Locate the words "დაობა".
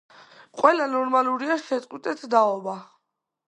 2.35-2.79